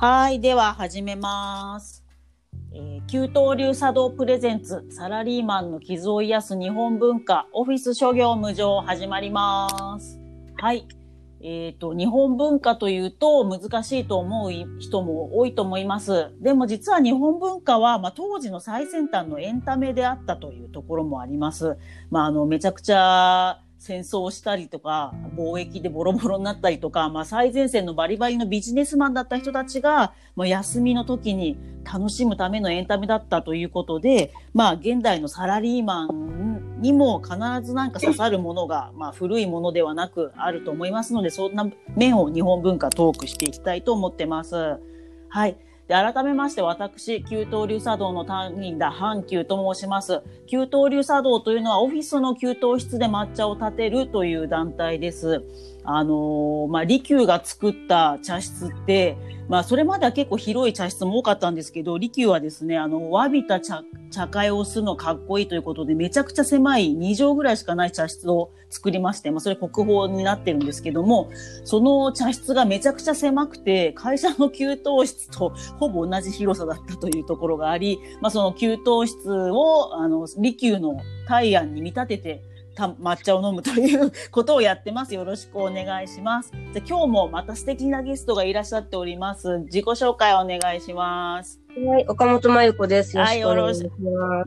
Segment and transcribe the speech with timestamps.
[0.00, 0.40] はい。
[0.40, 2.02] では始めます。
[2.72, 10.18] えー、給湯流茶道プレゼンツサラリーマンの傷を癒す日本文化オフィス諸行無常始まります。
[10.56, 10.88] はい。
[11.42, 14.50] えっ、と、日本文化というと難しいと思う
[14.80, 16.30] 人も多いと思います。
[16.40, 21.76] でも実は日本文化は、まあ、当時の最先端のエンタメであったというところもあります。
[22.10, 31.58] まあ、あの、めちゃくちゃ戦争をしたりとか、貿易でボロボロになったりとか、まあ最前線のバリバリのビジネスマンだった人たちが、まあ休みの時に
[31.90, 44.78] 楽しむためのエンタメだったということで、まあ現代のサラリーマンにも必ずなんか刺さるものが、まあ古いものではなくあると思いますので、そんな面を日本文化トークしていきたいと思ってます。
[45.30, 45.56] はい。
[45.90, 50.22] で、改めまして私、給湯流茶道の担任だ、阪急と申します。
[50.46, 55.42] 給湯流茶道というのはオフィスの給湯室で抹茶を立てるという団体です。
[55.84, 59.16] あのー、まあ、利休が作った茶室って、
[59.50, 71.30] まあ、それまでは結構広い茶室も多かったんですけど、利休はですね、あの、わびた茶、茶会をするのかっこいいということで、めちゃくちゃ狭い2畳ぐらいしかない茶室を作りまして、まあ、それ国宝になってるんですけども、
[71.64, 80.96] その茶室がめちゃくちゃ狭くて、会社の給湯室と ほぼ同じ広さだったというところがあり、まあ、その給湯室を、あの、利休の
[81.28, 85.14] 大安に見立てて、抹茶を飲むということをやってます。
[85.14, 86.52] よろしくお願いします。
[86.72, 89.58] じゃ今日もまた素敵なゲストがいらっしゃっております。
[89.64, 91.60] 自己紹介お願いします。
[91.86, 93.16] はい、岡本真由子です。
[93.16, 93.90] はい、よろしく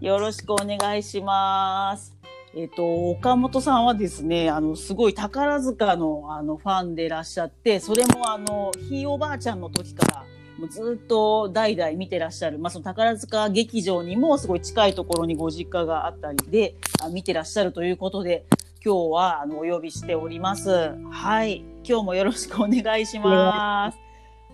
[0.02, 2.18] よろしくお願いします。
[2.56, 10.24] えっ、と、岡本さんはですね、あの、すごい宝塚のあのファンでいらっしゃって、それもあの、ひいおばあちゃんの時から、
[10.60, 18.46] もうずっと代々見てらっしゃる、まあ、その宝塚劇場にもすごい近いところにご実家があったりで、あ見てらっしゃるということで、
[18.86, 20.94] 今日はあのお呼びしております。
[21.10, 21.64] はい。
[21.86, 23.98] 今日もよろしくお願いします。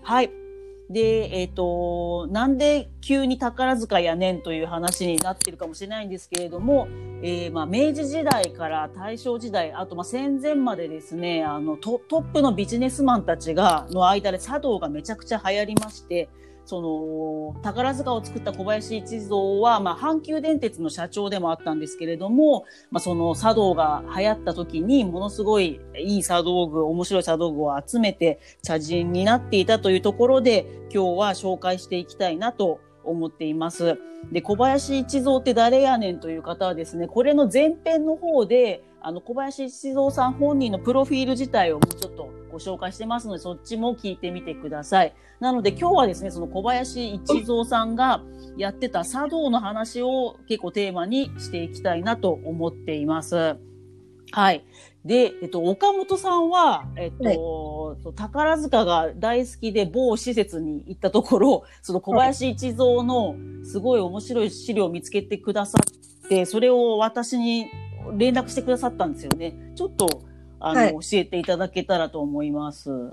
[0.02, 0.39] はい。
[0.90, 6.88] で、えっ、ー、と、なんで急に宝塚やねんという話になってるかもしれないんですけれども、
[7.22, 16.28] えー、まあ、明治時代から大正時代、あとまあ戦前までですね、あのト、トップのビジネスマンたちが、の間で茶道がめちゃくちゃ流行りまして、
[16.70, 30.64] その、宝塚を作った小林一三は、まあ、阪急電鉄の社長でもあったんですけれども、まあ、その茶道が流行った時に、ものすごいいい茶道具、面白い茶道具を集めて、茶人になっていたというところで、
[30.94, 33.98] 今日は紹介していきたいなと思っています。
[34.30, 45.14] で、小林一三って誰やねんという方はですね、これの前編の方で、あの、小林一三さん本人のプロフィール自体をもうちょっとご紹介してますので、そっちも聞いてみてください。
[45.40, 48.22] なので今日はですね、その小林一三さんが
[48.56, 53.56] やってた茶道の話を結構テーマにしていきたいなと思っています。
[54.32, 54.64] はい。
[55.04, 63.34] で、えっと、岡本さんは、えっと、はい、宝塚が大好きで某施設に行ったところ、その小林一三の
[63.64, 67.66] すごい面白い資料を見つけてくださって、それを私に
[68.16, 69.72] 連絡してくださったんですよね。
[69.74, 70.22] ちょっと、
[70.60, 72.90] あの、はい、教えていただけたらと思います。
[72.90, 73.06] は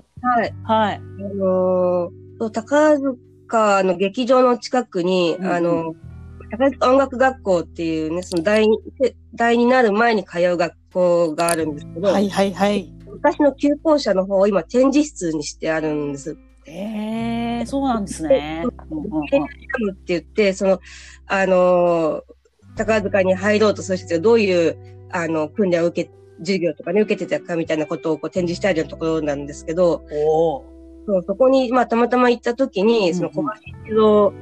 [0.44, 0.54] い。
[0.64, 0.96] はい。
[0.96, 5.94] あのー、宝塚の劇場の近くに、うん、あの、
[6.50, 8.78] 宝塚音楽学校っていうね、その大に、
[9.34, 12.92] 大になる前に通う学校があるんですけど、はいはいはい。
[13.06, 16.36] 昔の旧校舎の方を今展示室にしてあるんです。
[16.66, 18.64] ええー、そうなんですね。
[18.66, 20.80] って言って、その、
[21.26, 24.76] あのー、宝塚に入ろうとする人がどういう、
[25.10, 30.04] あの、訓練を受け、授業とかね、受けてたかみたいなことをこう展示してあるようなところなんですけど、
[31.06, 34.32] そうそこに、まあ、たまたま行った時に、その小林一郎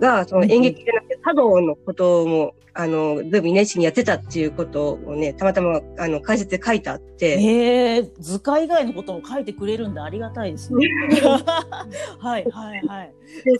[0.00, 7.38] が、その演劇じゃなくて、茶道のことも、あの、ずいぶん熱心にやってたっていうことをね、たまたま、あの、解説で書いてあって。
[7.38, 10.88] へえ、図鑑以外のことも書いてくれるんでありがたいですね。
[12.18, 13.14] はい、はい、はい。
[13.44, 13.58] で、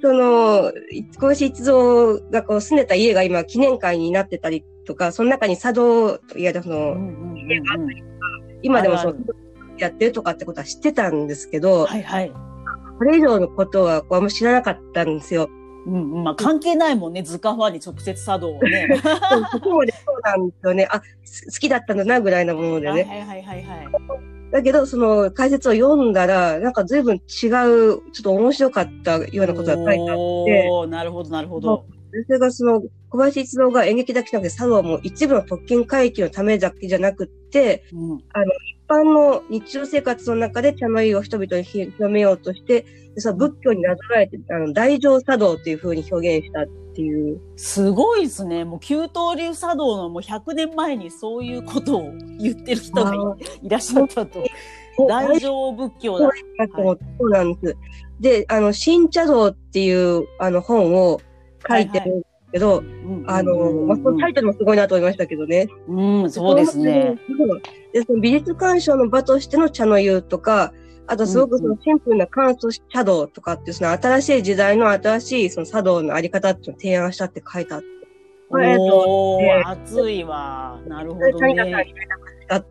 [0.00, 0.72] その、
[1.18, 6.96] 小林一三がこう住んでた家が今記念館になってたりとか、その中に茶道、いや、その、
[7.36, 8.18] 家があったりとか、
[8.62, 9.14] 今でもその、
[9.76, 12.32] やってるとかってことは知ってたんですけど、はいはい。
[12.98, 15.48] これ以上のことはこうあんま知らなかったんですよ。
[15.86, 18.88] うん、まあ関係ないもんね、図鑑ファンに直接茶道をね。
[19.52, 20.88] そこまでそうなんですよね。
[20.90, 21.04] あ、好
[21.60, 22.90] きだったんだなぐらいなものでね。
[22.90, 23.88] はいはいはいはい。
[24.50, 30.68] だけど、その解説を読んだら、なんか随分違う、ちょっと面白かったようなことが書いてあって。
[30.70, 31.84] おなるほどなるほど。
[32.26, 47.40] それがその、小林一郎が演劇だけじゃなくて、茶道も一部の特権階級のためだけじゃなくって、うん、あの、一般の日常生活の中で茶の湯を人々に広めようとして、その仏教になぞらえて、あの、大乗茶道っていう風に表現したっていう。
[47.56, 48.64] すごいですね。
[48.64, 54.44] もう、九刀流茶道のもう100年前にそういうことを言ってる人がいらっしゃったと。
[55.06, 56.30] 大乗仏教だ。
[56.76, 57.76] そうなんです。
[58.20, 61.20] で、あの、新茶道っていうあの本を
[61.66, 62.82] 書いてるんですけど、
[63.26, 65.68] あの、まあ、そのタイトルもすごいなと思いましたけどね。
[65.88, 67.18] うん、そうですね。
[67.92, 70.72] で、その美術鑑賞の場としての茶の湯とか、
[71.06, 77.86] あとすごくそのシンプルな簡素茶道とかっていう、その新しい時代の新しいその茶道のあり方っていうのを提案したって書いてあって。
[78.50, 80.80] おー、熱いわ。
[80.86, 81.54] なるほどね。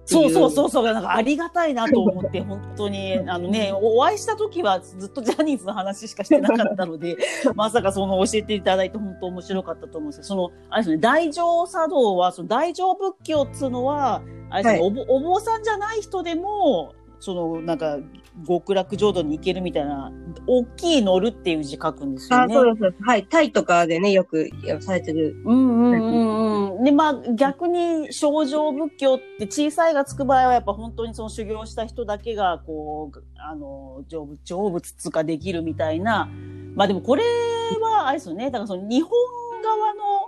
[0.06, 7.18] そうそうそうそう、なんかありがたいなと思って、本当に、あのね、お会いした時はずっとジャニーズの話しかしてなかったので、
[7.56, 17.98] まさかその教えていただいて本当面白かったと思うんですけど、その、あれですね、大乗茶道は、その大乗仏教っつうのは、あれですね、はい、おお坊さんじゃない人でも、その、なんか、
[18.46, 20.12] 極楽浄土に行けるみたいな、
[20.46, 22.56] 大きい乗るっていう字書くんですよね。
[22.56, 23.04] あ、そうです。
[23.04, 23.26] はい。
[23.26, 24.50] タイとかでね、よく
[24.80, 25.36] されてる。
[25.46, 26.84] うんうんうんうん。
[26.84, 36.30] で、まあ、逆に、症状仏教って小さいがつく場合は、やっぱ本当にその修行した人だけが、こう、あの、成仏、成仏つかできるみたいな。
[36.76, 37.24] まあでもこれ
[37.82, 38.46] は、あれですよね。
[38.46, 39.12] だからその日本
[39.64, 40.27] 側の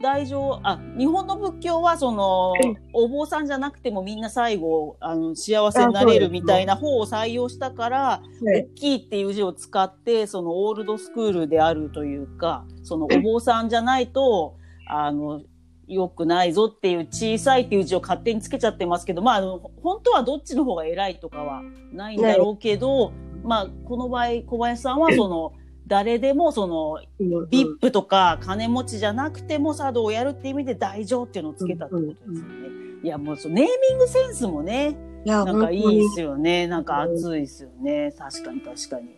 [0.00, 2.52] 大乗、あ、日本の仏教は、その、
[2.92, 14.56] お坊さんじゃなくてもみんな最後、あの、幸せになれるみたいな方を採用したから、大きいっていう字を使って、その、オールドスクールであるというか、その、お坊さんじゃないと、
[14.86, 15.42] あの、
[15.86, 21.62] 良くないぞっていう小さいっていう字を勝手につけちゃってますけど、まあ、あの、本当はどっちの方が偉いとかは
[21.92, 23.12] ないんだろうけど、
[23.42, 25.52] まあ、この場合、小林さんはその、
[25.90, 27.00] 誰でもその、
[27.50, 32.68] ビップとか金持ちじゃなくても茶道をやるっていう意味で大乗っていうのをつけたってことですよね。
[33.02, 36.68] いや、もうそネーミングセンスもね、なんかいいですよね。
[36.68, 38.14] なんか熱いですよね。
[38.16, 39.08] 確かに確かに。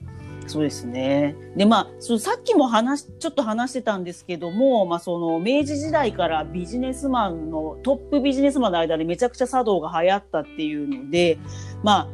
[0.46, 1.36] そうですね。
[1.56, 11.38] で、まあ、そさっきも話、ちょっと話してたんですけども、まあ、その、明治時代からビジネスマンの、トップビジネスマンの間でめちゃくちゃ茶道が流行ったっていうので、
[11.82, 12.08] ま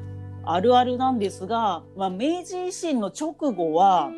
[0.44, 4.10] あ、あるあるなんですが、まあ、明治維新の直後は、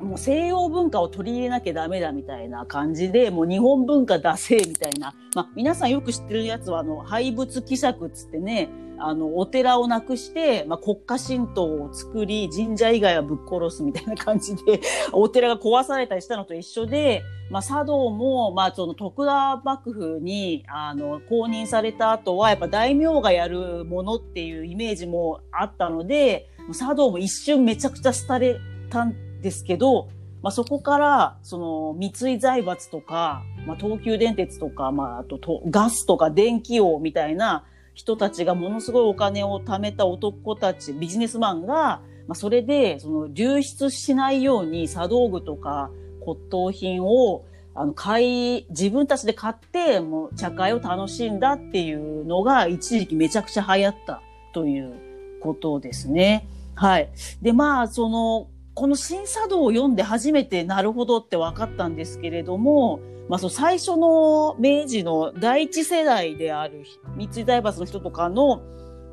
[0.00, 5.14] もう西洋文化を取り入れなきゃダメだみたいな感じで、もう日本文化出せみたいな。
[5.34, 8.68] まあ、皆さんよく知ってるやつは、あの、廃仏希釈っつってね、
[9.00, 14.80] あの、お寺をなくして、まあ、国家神道を作り、神社以外はぶっ殺すみたいな感じで、
[15.12, 28.60] お寺が壊されたりしたのと一緒で、まあ、茶道も、まあ、その徳田幕府に、あの、公認された後は、やっぱ大名がやるものっていうイメージもあったので、茶道も一瞬めちゃくちゃ廃れ
[28.90, 30.08] たんですけど、
[30.42, 37.64] まあ、そこから、その、三井財閥とか、まあ、東急電鉄とか、まあ、あとと、ガスとか電気王みたいな
[37.94, 45.90] 人たちがものすごいお金を貯めた男たち、ビジネスマンが、まあ、それで、その、流出しないように茶道具とか
[46.20, 47.44] 骨董品を、
[47.74, 54.20] あの、買い、自分たちで買って、もう、茶会を楽しんだっていうのが、一時期めちゃくちゃ流行った
[54.52, 54.94] という
[55.40, 56.46] ことですね。
[56.74, 57.08] はい。
[57.42, 66.84] で、まあ、その、この新茶道を読んで初めてなるほどって分かったんですけれども、まあ、その最初の明治の第一世代である
[67.16, 68.62] 三井財閥の人とかの、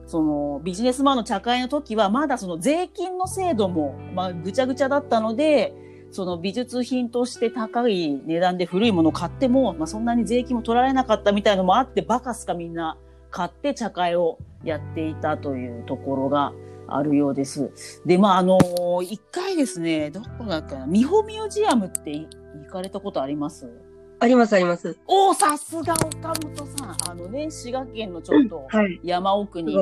[0.06, 5.74] そのビジネスマンの茶会の時はまだその税金の制度も、まあ、ぐちゃぐちゃだったので、
[6.12, 13.00] その美術品として高い値段で古いものを買っても、まあ、そんなに税金も取られなかったみたいのもあって、バカすかみんな
[13.32, 16.54] 買って茶会をやっていたというところが
[16.88, 17.72] あるようです。
[18.06, 22.28] で、まあ、あのー、一回ですね、どこだっけな、美穂ミュージアムって行
[22.70, 23.70] かれたことあります？
[24.18, 24.98] あります、あります。
[25.08, 26.96] おさすが岡本さん。
[27.12, 28.66] あのね、滋賀県のちょっと
[29.04, 29.78] 山奥に、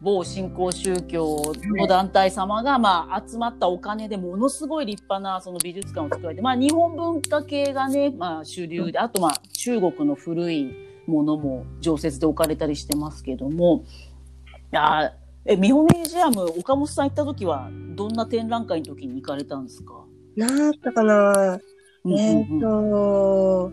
[0.00, 10.74] 某新興宗教の団体様が、まあ、集まったお金でものすごい立派なその美術館を作られて、まあ、日本文化系がね、まあ、主流で、あと、まあ、中国の古い
[11.06, 13.84] ものも常設で置かれたりしてますけども、
[14.72, 15.14] いや
[15.50, 20.04] え、ミホミュージアム、岡本さん行った時は、どんな展覧会の時に行かれたんですか？
[20.36, 21.58] なんだったかな、
[22.04, 23.72] うんうん、えっ、ー、と、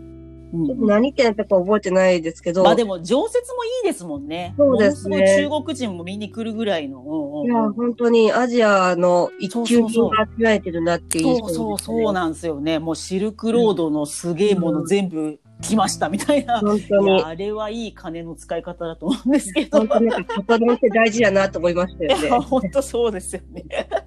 [0.66, 2.64] ちょっと何県だったか覚えてないですけど。
[2.64, 4.54] まあでも、常設もいいですもんね。
[4.56, 5.26] そうですね。
[5.28, 7.02] す中国人も見に来るぐらいの。
[7.02, 12.78] うんうん、いや、本当にアジアの一級品が集めてるなっていう、ね、そうそうそうなんですよね。
[12.78, 16.60] もうシルクロードのすげえもの全部来ましたみたいな。
[16.60, 17.22] 本当に。
[17.22, 19.78] あれはいい金の使い方だと思うんですけど。
[19.78, 20.34] 本当になんか、
[20.74, 22.28] って大事やなと思いましたよね。
[22.46, 23.64] 本当そうですよね。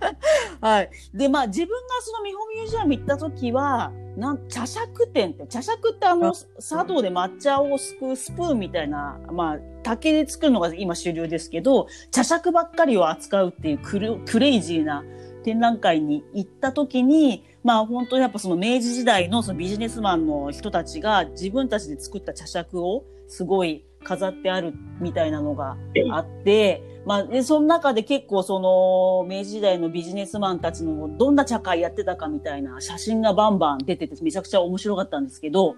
[0.61, 0.89] はい。
[1.13, 13.99] で、まあ自分がそのミホミュージアム行った時は、なん茶杓店って、茶杓ってあの、茶道で抹茶をすくうスプーンみたいな、まあ、竹で作るのが今主流ですけど、茶杓ばっかりを扱うっていうク
[14.39, 15.03] レイジーな
[15.43, 25.77] 展覧会に行った時に、まあ本当にやっぱその明治時代のそのビジネスマンの人たちが自分たちで作った茶杓をすごい飾ってあるみたいなのが
[26.11, 35.75] あって、まあ、で、その中で結構その、明治時代のビジネスマンたちのどんな茶会やってたかみたいな写真がバンバン出ててめちゃくちゃ面白かったんですけど、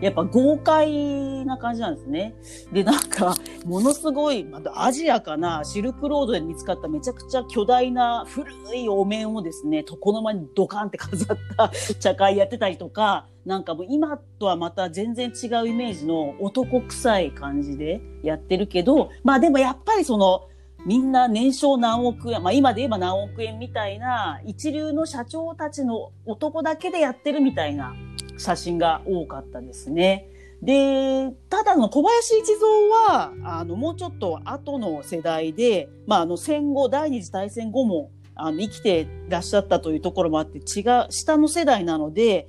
[0.00, 2.34] やっぱ豪快な感じなんですね。
[2.72, 20.42] で、なんか、ものすごい、またアジアかな、シルクロードで見つかっためちゃくちゃ巨大な古いお面をですね、床の間にドカンって飾った茶会やってたりとか、なんかもう今とはまた全然違うイメージの男臭い感じでやってるけど、まあでもやっぱりその、
[20.86, 27.94] みんな年商何億円、まあ今で言えば何億円みたいな、一流の社長たちの男だけでやってるみたいな
[28.38, 30.30] 写真が多かったですね。
[30.62, 42.48] で、ただの小林一三は、あの、もうちょっと後の世代で、まあ、あの、戦後、第二次大戦後も、あの、生きてらっしゃったというところもあって、違う、下の世代なので、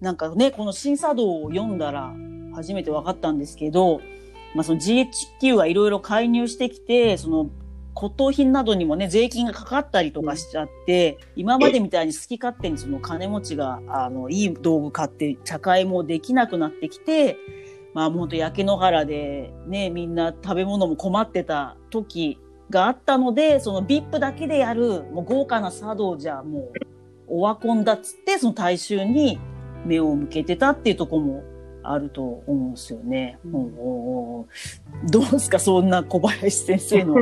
[0.00, 2.12] なんかね、この新茶道を読んだら、
[2.54, 4.00] 初めて分かったんですけど、
[4.54, 7.50] まあ、その GHQ がいろいろ介入してきて、その
[8.00, 17.36] 骨董品などにもね、税金がかかったりとかしちゃって、今までみたいに好き勝手にその金持ちが、あの、いい道具買って茶会もできなくなってきて、
[17.92, 22.38] まあ、ほんと焼け野原でね、みんな食べ物も困ってた時
[22.70, 26.72] があったので、その VIP だけでやる、もう豪華な茶道じゃもう、
[27.28, 29.38] オワコンだっつって、その大衆に
[29.84, 31.42] 目を向けてたっていうとこも
[31.92, 33.38] あると思うんですよね。
[33.44, 33.74] うん、
[35.10, 37.16] どうですかそんな小林先生の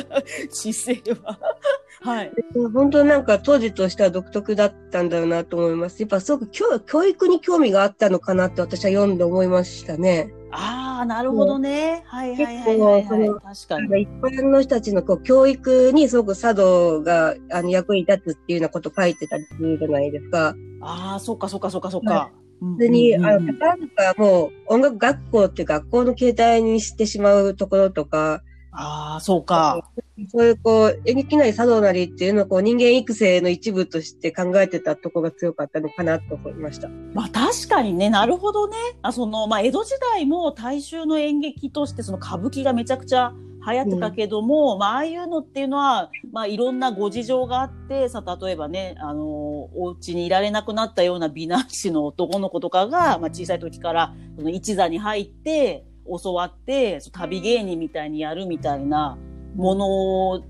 [0.50, 1.38] 姿勢は。
[2.02, 2.32] はい。
[2.72, 6.00] 本当なんか当時としては独特だったんだろうなと思います。
[6.00, 10.32] やっぱすごく教教育に興味があったのかなって私は読んで思いましたね。
[10.52, 12.02] ああ、なるほどね。
[12.06, 14.02] はいはいはいはい、はい、確かに。
[14.02, 20.54] 一般の人たちのこう教育にすごく茶道があの役に立つっていうようなことを書いてたりするじゃないですか。
[20.82, 22.14] ああ、そっかそっかそっかそっか。
[22.14, 28.42] はい普通に、あの、宝塚はもう音楽学校って学校の形態にしてしまうところとか、
[28.78, 29.88] ああ、そうか。
[30.28, 36.88] そういうこう、演劇なり茶道なりっていうのをこう人間育成の一部として考えてたところが強かったのかなと思いました。
[37.14, 38.76] まあ確かにね、なるほどね。
[39.00, 43.32] あその、まあ江戸時代も大衆の演劇としてその歌舞伎がめちゃくちゃ
[43.68, 55.84] 流行ってたけども、うん、まあ、ああいうのっていうのは、まあ、いろんなご事情があって、さ、例えばね、あの、お家にいられなくなったような美男子の男の子とかが、まあ、小さい時から、その一座に入って、
[56.22, 59.18] 教わって、旅芸人みたいにやるみたいな
[59.56, 60.44] もの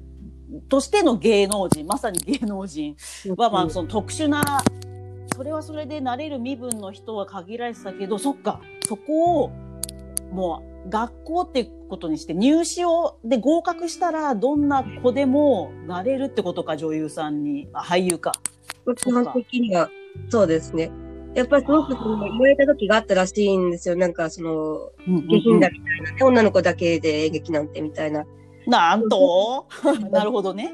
[0.69, 2.97] としての芸能人、まさに芸能人
[3.37, 4.43] は、まあ、その特殊な、
[5.35, 9.51] それはそれでなれる身分の人は限られてたけど、そっか、そこを、
[10.33, 18.33] もう、学校ってことにして入試をで合格したらどんな子でもなれるってことか女優さんにあ俳優か。
[18.97, 19.91] 基本的には
[20.29, 20.91] そうですね。
[21.35, 23.97] やっぱりすごくその言われた時があったらしいんですよ。
[23.97, 24.91] なんかその、
[25.29, 28.25] 下品だみたいなね、女の子だけで演劇なんてみたいな。
[28.67, 29.67] なんと？
[30.11, 30.73] なるほどね。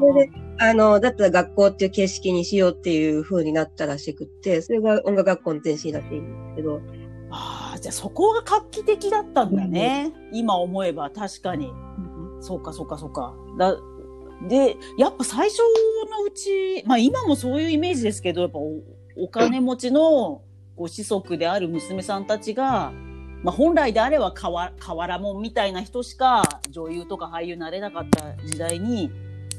[0.00, 6.80] それで、あの、だったら学校っていう形式にしようっていう風になったらしくって、それが音楽学校の前身らしいんですけど。
[7.36, 10.12] ああ、じゃあそこが画期的だったんだね。
[10.30, 11.66] うん、今思えば確かに。
[11.66, 13.34] うん、そうか、そうか、そうか。
[13.58, 13.76] だ
[14.48, 18.82] で、やっぱ最初のうち、まあ今もそういうイメージですけど、やっぱお
[19.16, 20.42] お金持ちの
[20.76, 22.92] ご子息である娘さんたちが、
[23.42, 24.72] まあ本来であればかわ、
[25.06, 29.08] らもんみたいな人しか女優とか俳優になれなかった時代に、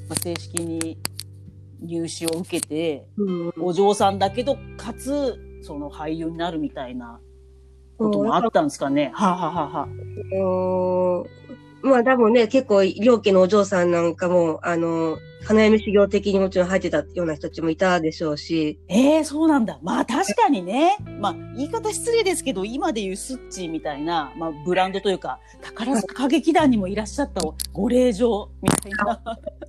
[0.07, 0.97] まあ、正式に
[1.81, 7.19] 入試を受けて、うん、お嬢さんだけど、かつ、その俳優になるみたいな
[7.97, 9.11] こともあったんですかね？
[9.13, 11.25] はあ、ははは
[11.85, 18.79] まあ多分ね、結構、両家のお嬢さんなんかも、あの、花嫁修行的にもちろん入ってたような人たちもいたでしょうし。
[18.87, 19.77] ええー、そうなんだ。
[19.83, 20.97] まあ確かにね。
[21.19, 29.21] まあ言い方失礼ですけど、今で言うスッチーみたいな、まあブランドというか、宝塚歌劇団にもいらっしゃったご令状みたいな。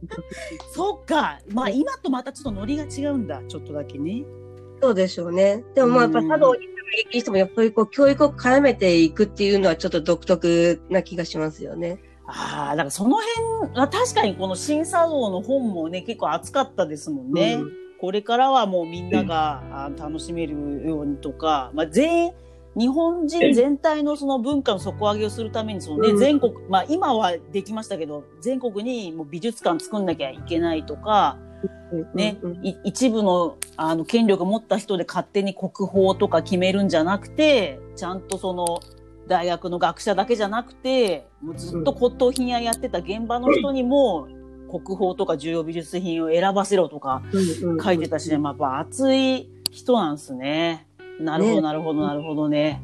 [0.73, 1.40] そっか。
[1.52, 3.42] まあ今とまたちょっとノリが違うんだ。
[3.47, 4.25] ちょっとだけね。
[4.80, 5.64] そうでしょうね。
[5.75, 11.99] でもまあやっぱ茶道に撃しても、やっぱりこう、教育を絡めていくっていうのはちょっと独特な気がしますよね。
[12.26, 13.18] ああ、だからその
[13.62, 17.54] 辺は確かにこの新茶道の本もね、結構熱かったですもんね。
[17.54, 20.54] うん、これからはもうみんなが、楽しめる
[20.87, 22.33] ようにとか、まあ全員、
[22.78, 31.38] 日本人全体のその文化の底上げをするために、そのね、全国、まあ今はできましたけど、全国にもう美術館作んなきゃいけないとか、
[32.14, 32.38] ね、
[32.84, 38.80] 一部のあの権力を持った人で勝手に国宝とか決めるんじゃなくて、ちゃんとその
[39.28, 44.28] 大学の学者だけじゃなくて、もうずっと骨董品屋やってた現場の人にも、
[44.68, 47.22] 国宝とか重要美術品を選ばせろとか
[47.82, 50.86] 書いてたしね、まあ、やっぱ熱い人なんですね。
[51.20, 52.82] なるほど、なるほど、なるほどね。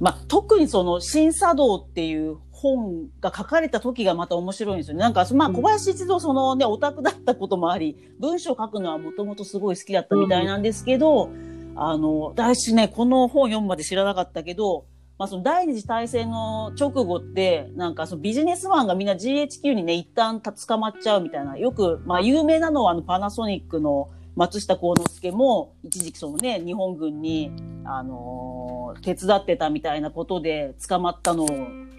[0.00, 5.00] まあ、特にその、新茶道っていう本が書かれた時がまた面白いんですよね。
[5.00, 11.30] なんか、まあ、小林一度そのね、オタクだったこともあり、文章を書くのはもともとすごい好きだったみたいなんですけど、
[11.76, 14.86] あの、私ね、この本読むまで知らなかったけど、
[15.18, 27.52] まあ、その第二次大戦の直後って、なんかそのビジネスマンがみんな GHQ にね、一旦捕まっちゃうみたいな、よく、まあ、有名なのはあのパナソニックの松下幸之助も、一時期そのね、日本軍に、
[27.84, 31.48] あのー、手伝ってたみたいなことで捕まったのを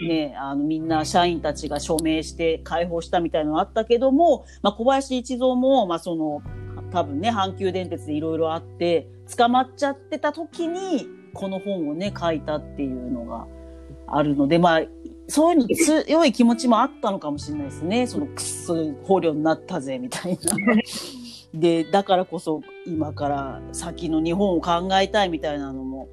[0.02, 6.42] ね、あの、みんな社員たちが署名して解放したみたいなのあったけども、まあ、小林一三も、まあ、その、
[6.92, 13.48] 多分ね、阪急電鉄でいろいろあって、捕まっちゃってた時に、この本をね、書いたっていうのが
[14.08, 14.82] あるので、まあ、
[15.28, 18.06] そういうの強い気持ちもあったのかもしれないですね。
[18.08, 20.40] そのくっそ捕虜になったぜ、みたいな。
[21.56, 26.10] で、だからこそ今から先の日本を考えたいみたいなのも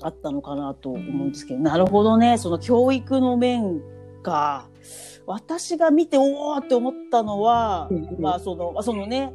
[0.00, 3.80] あったのかなと思うんですけど、なるほどね、その教育の面
[4.22, 4.68] が、
[5.26, 7.88] 私が見ておおって思ったのは、
[8.18, 9.32] まあその、そのね、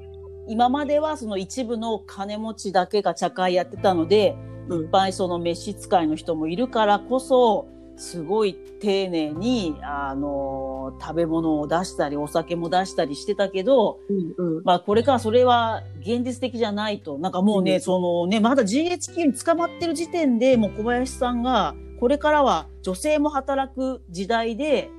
[0.47, 4.35] 今まではその一部の金持ちだけが茶会やってたので、
[4.69, 7.67] いっぱいその召使いの人もいるからこそ、
[7.97, 13.99] すごい丁寧に、あの、食べ物を出したり、お酒も出したりしてたけど、
[14.37, 17.17] うんうん、まあこれからそれは現実的じゃないと。
[17.17, 24.89] なんかもうね、うん、そのね、まだ GHQ に捕まってる時点でもう小林さんが、これからは女性も働く時代で、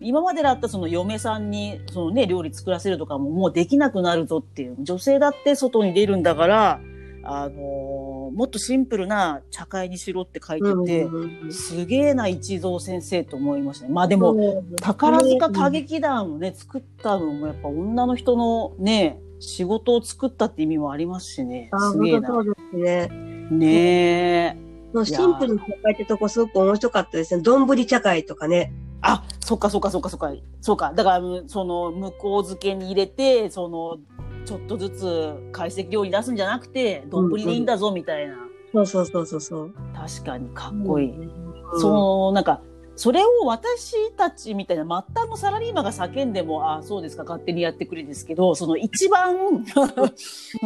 [0.00, 4.76] 今までだったその嫁さんに、そのね、料理作らせるとかももうできなくなるぞっていう。
[4.80, 6.80] 女性だって外に出るんだから、
[7.24, 7.52] あのー、
[8.30, 11.08] もっとシンプルな茶会にしろって書いてて、
[11.50, 13.92] すげえな一蔵先生と思いましたね。
[13.92, 21.70] まあでも、宝塚歌劇団をね、作ったのもやっぱ女の人のね、仕事を作ったって意味もありますしね。
[21.92, 22.28] すげえな。
[22.28, 23.08] そうですね。
[23.50, 25.04] ねえ。
[25.04, 27.42] シンプルに茶会ってとこすごく面白かったですね。
[27.42, 28.72] 丼茶会とかね。
[29.00, 30.32] あ、そっかそっかそっかそっか。
[30.60, 30.92] そうか。
[30.92, 33.98] だから、その、向こう漬けに入れて、その、
[34.48, 38.36] ちょっとずつ解析料理出すんじゃなくて、丼でいいんだぞ、みたいな。
[38.72, 39.74] そうそうそうそうそう。
[39.94, 41.10] 確かにかっこいい。
[41.10, 41.30] うん、
[41.78, 42.62] その、なんか、
[42.96, 49.36] それを私たちみたいな末端のサラリーマンが叫んでも、ああ、そうですか、勝手にやってくれですけど、その一番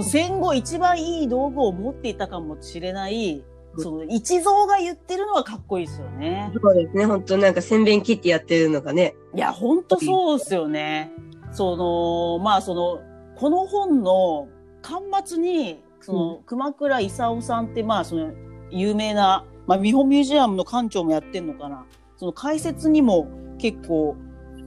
[0.01, 3.43] 戦後一番いい道具を持っていたかもしれない、
[3.79, 6.53] その一蔵が言ってるのはかっこいいですよね。
[6.63, 7.07] そうですね。
[7.07, 9.17] 本当なんか洗弁切ってやってるのがね。
[9.35, 11.11] いや、本当そうですよね。
[11.51, 13.01] その、まあその、
[13.43, 14.47] この本の
[14.83, 18.31] 巻末に、その、熊倉勲さんって、まあ、その、
[18.71, 21.85] 有名な、まあ、日本ミュージアムの館長もやってんのかな。
[22.19, 23.27] その解説にも
[23.59, 24.15] 結構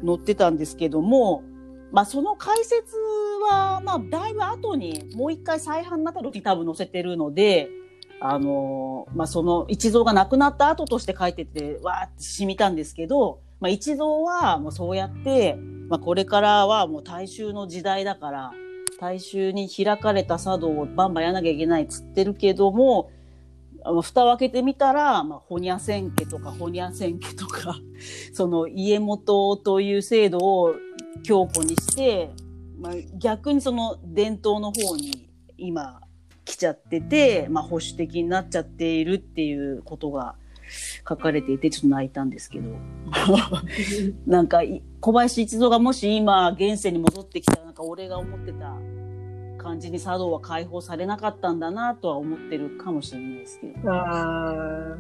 [0.06, 1.42] 載ってたんですけども、
[1.94, 2.98] まあ、その解説
[3.50, 7.70] は、まあ、だいぶ後に、もう一回再販になった時に多分載せてるので、
[8.20, 15.56] あのまあ、その一蔵が亡くなった後として書いてて、わーって染みたんですけど、まあ、一蔵はもうそうやって、
[15.88, 18.52] まあ、これからはもう大衆の時代だから、
[19.00, 23.12] 大衆に開かれた茶道をバンバンやらなきゃいけないっつってるけども、
[24.02, 27.80] 蓋を開けてみたら、まあ、ほにゃ千家とかほにゃ千家とか、
[28.34, 30.76] その家元という制度を
[31.24, 32.32] 強固にして、
[32.80, 36.02] まあ、逆にその伝統の方に今
[36.44, 40.36] 来ちゃってて、まあ、保守的になっちゃっているっていうことが
[41.08, 42.70] 書かれていて、ちょっと泣いたんですけど。
[44.26, 44.62] なんか、
[45.00, 48.76] 小林一三がもし今、現世に戻ってきたら、なんか俺が思ってた
[49.58, 53.92] 感じに茶道は解放されなかったんだなとは思ってるかもしれないですけど。
[53.92, 54.96] あ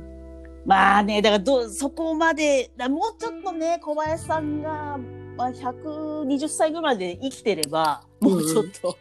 [0.66, 5.00] まあね、だからど、そこまで、もうちょっとね、小林さんが、
[5.38, 8.98] まあ、120歳ぐらいで生きてれば、もうちょっと、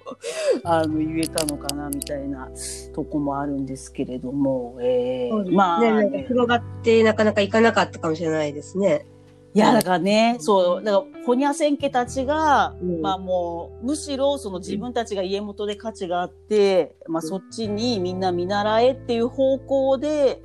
[0.64, 2.48] うん、あの、言えたのかな、みたいな
[2.92, 9.06] とこもあるんですけれども、えー、ね、まあ、ね、広がってなかなかいかなかったかもしれないですね。
[9.54, 20.42] いや、だからね、そう、だから、ホニャセン家たちが、うん、まあもう、むしろその自分たちが家元で価値があって、まあそっちにみんな見習えっていう方向で、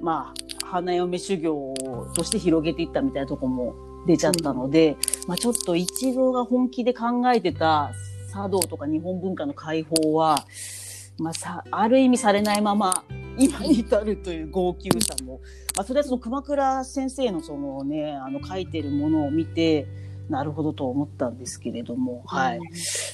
[0.00, 1.74] まあ、花嫁修行
[2.14, 3.74] として広げていったみたいなとこも
[4.06, 7.92] 出ちゃったので、うん、まあちょっと一郎が本気で考えてた
[8.32, 10.44] 茶道とか日本文化の解放は、
[11.18, 13.04] まあさ、ある意味されないまま、
[13.38, 15.40] 今に至るという号泣さも、
[15.76, 19.86] まあ、それはその熊倉先生のそのね、あの書いてるものを見て、
[20.28, 22.60] なるほどと思ったんですけれども、はい。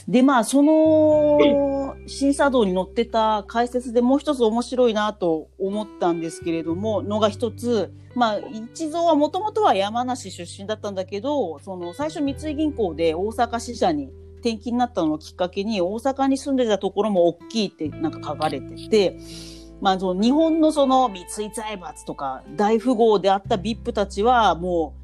[0.09, 14.11] で、まあ、その、審査道に載ってた解説でもう一つ面白いなと思ったんですけれども、のが一つ、まあ、一蔵はもともとは山梨出身だったんだけど、その、最初三井銀行で大阪支社に
[14.41, 19.19] 転勤になったのをきっかけに、大阪に住んでたところも大きいってなんか書かれてて、
[19.81, 24.95] まあ、その日本のその三井財閥とか大富豪であった VIP たちはも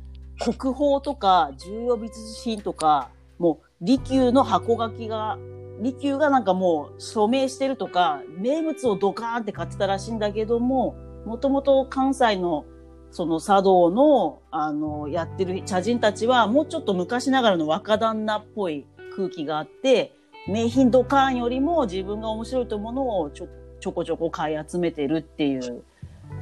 [0.41, 5.39] う国宝とか重要美術品とかもう利休の箱書きが
[5.81, 12.65] 利休がなんかもう署名してるとか名物をドカーンって買ってたらしいんだけどももともと関西の
[13.11, 20.13] その茶道のあのやってる茶人たちはもうちょっと昔ながらの若旦那っぽい空気があって
[20.49, 23.49] 名品ドカーンよりも自分が面白いと思うものをちょ
[23.81, 25.85] ちょこちょこ買い集めてるっていう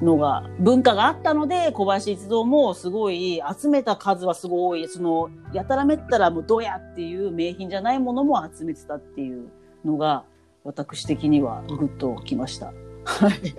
[0.02, 9.48] のが、文化があったので、小林一三もすごい、集めた数はすごい、その、やたらめったらもうどやっていう名品じゃないものも集めてたっていう
[9.84, 10.24] のが、
[10.64, 12.72] 私的にはグッときました。
[13.04, 13.54] はい。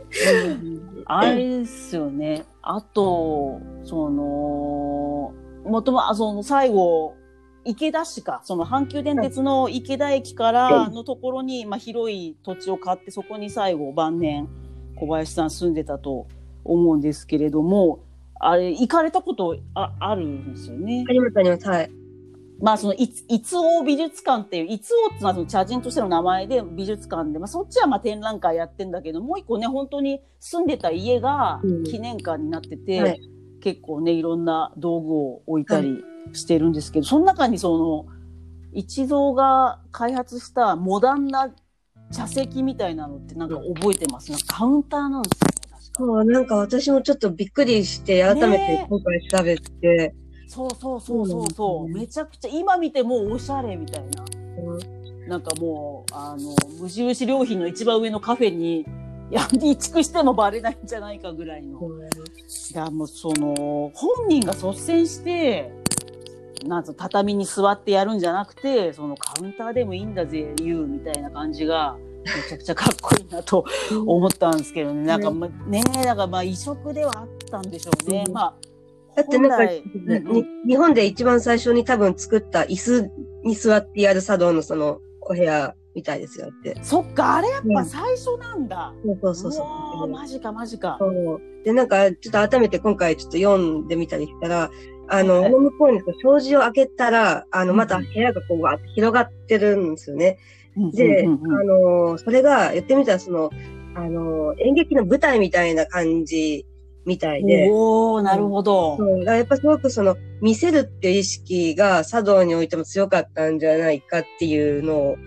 [1.06, 2.46] あれですよね。
[2.62, 5.34] あと、その、
[5.70, 7.16] もとも、あ、その最後、
[7.64, 14.48] 池田市か、その阪急電鉄の池田駅からのところに、まあ、広い土地を買って、そこに最後晩年、
[14.96, 16.28] 小林さん住んでたと
[16.64, 18.00] 思うんですけれども、
[18.40, 21.06] あれ、行かれたことああるんですよね？
[21.08, 21.68] あります、あります。
[21.68, 21.92] はい。
[22.62, 33.22] まあ、その、いつ、いつお美術館っていう、いつおっていうのはその茶人としての名前で美術館で、まあ、そっちはまあ展覧会やってんだけど、もう一個ね、本当に住んでた家が記念館になってて、うんはい、
[33.62, 36.04] 結構ね、いろんな道具を置いたり、はい
[36.34, 38.08] してるんですけど、その中にその、
[38.74, 41.54] 一蔵が開発したモダンな
[42.12, 44.32] 茶席みたいなのってなんか覚えてます？
[44.32, 45.80] なんかカウンターなんですよか。
[45.98, 50.14] そう、なんか私もちょっっとびっくりして、改めて今回調べて、
[50.48, 54.24] そうそうそうそうそう、ね、めちゃくちゃ今見てもおしゃれみたいな。
[54.58, 54.78] う
[55.26, 58.86] ん、なんかもう、あの、無印良品の一番上のカフェに、
[59.32, 61.80] や、移築してもバレないんじゃないかぐらいの。
[61.80, 62.08] うん、い
[62.74, 65.72] や、もうその、本人が率先して、
[66.68, 73.64] なんつ畳に座ってやるんじゃなくて、そのカウンターでもいいんだぜ、言うみたいな感じが、めちゃくちゃかっこいいなと
[74.06, 75.04] 思ったんですけどね。
[75.04, 78.24] なんか、ま、ねなんかまあ異色ではあったんでしょうね。
[78.28, 78.56] うん、まあ、
[79.16, 79.74] だってなんか、
[80.68, 83.12] 日本で一番最初に多分作った椅子
[83.44, 86.78] に座ってやる茶道のそのお部屋みたいですよって。
[86.82, 88.94] そっか、あれやっぱ最初なんだ。
[89.06, 90.12] うん、そうそうそうう。
[90.12, 91.00] マジかマジか。
[91.64, 94.70] で、なんか、ちょっと改めて今回ちょっと読んでみたりしたら、
[95.08, 100.38] あの、はい、向こうに障子を開けたら、あの、また部屋がこう、わって広がってるんですよね。
[100.94, 103.50] で、あの、それが、言ってみたら、その、
[103.96, 106.66] あの、演劇の舞台みたいな感じ
[107.06, 107.70] みたいで。
[107.72, 108.98] おなるほど。
[108.98, 115.18] そうやっぱすごくその、見せるっていう意識が茶道においても強かったんじゃないかっていうのを、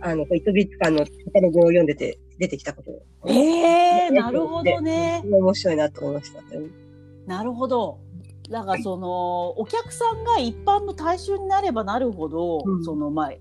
[0.00, 2.90] あの、糸美術館のカタログを読んでて出てきたこと。
[3.26, 5.22] ええー、なるほどね。
[5.24, 6.42] 面白いなと思いました、
[7.26, 7.98] なるほど。
[8.50, 13.40] だからその、お客さんが一般の大衆になればなるほど、うん、その前、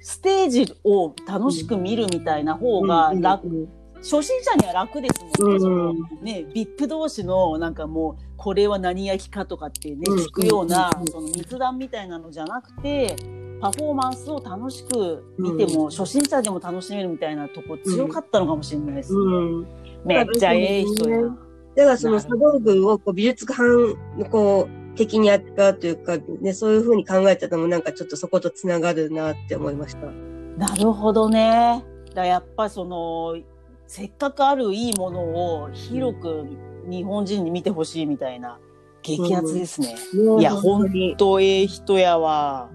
[0.00, 3.54] ステージを楽しく見るみたいな方が楽、うん。
[3.62, 5.58] うん、初心者には楽ですもんね。
[5.60, 13.16] そのね、VIP 同士のなんかもう、これは何焼きかとかってね、聞くような、その密談みたいなのじゃなくて、
[13.60, 19.66] パフォーマンスを楽しく見ても、初心者でも楽しめるみたいなとこ強かったのかもしれないですね。
[20.04, 21.45] めっちゃええ人や。
[21.76, 23.62] だからその茶道具をこう美術館
[24.16, 30.06] のこう的に扱うというか、ね、そういうふうに考えたのもなんかちょっとそことつながるなって思いました。
[30.56, 31.84] なるほどね。
[32.14, 33.36] だやっぱその
[33.86, 35.20] せっかくあるいいもの
[35.62, 36.46] を広く
[36.88, 38.58] 日本人に見てほしいみたいな
[39.02, 39.94] 激アツですね。
[40.14, 42.70] うん、いや、ほんとええ人やわ。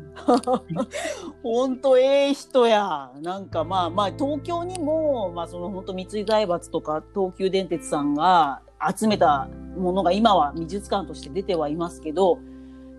[1.43, 3.11] ほん とええ人や。
[3.21, 8.61] なんかまあまあ、東京にも、まあその本当三井財閥とか東急電鉄さんが
[8.95, 12.39] 集めたものが今は美術館として出てはいますけど、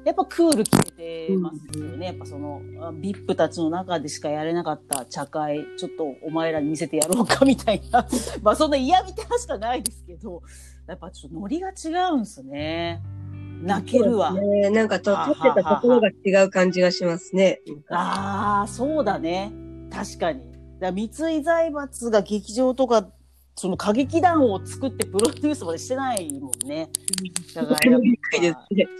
[0.04, 2.06] やっぱクール決めてますよね。
[2.06, 2.60] やっぱその、
[3.00, 8.06] VIP たちの中でしかやれなかった茶会、ちょっとお前らに見せてやろうかみたいな。
[8.42, 10.42] まあそんな嫌みたしかないですけど、
[10.88, 13.00] やっぱちょっとノリが違うんすね。
[13.62, 14.32] 泣けるわ。
[14.32, 17.60] ね、なんかと、撮ってたところが違う感じがしますね。
[17.88, 19.52] ああ、そうだね。
[19.92, 20.42] 確かに。
[20.80, 23.08] だ三井財閥が劇場とか
[23.62, 26.88] その歌劇団を作ってプロデュースまでしてないもんね。
[27.54, 27.90] だから
[28.42, 28.56] やっ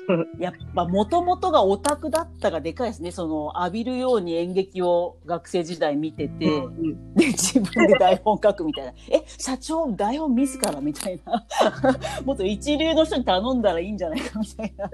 [0.06, 3.10] ぱ、やっぱ元々がオタクだったがでかいですね。
[3.10, 8.92] その浴びるように演劇を学生時代見てて、うん、で、自分で台本書くみたいな。
[9.10, 11.44] え、社長台本自らみたいな。
[12.24, 14.88] もっと一流の人に頼んだらいいんじゃないかみたいな。